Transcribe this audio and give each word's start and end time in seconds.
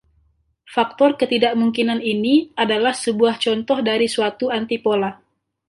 Faktor 0.75 1.11
ketidakmungkinan 1.19 1.99
ini 2.13 2.35
adalah 2.63 2.89
sebuah 3.03 3.35
contoh 3.45 3.79
dari 3.89 4.07
suatu 4.15 4.45
anti-pola. 4.59 5.11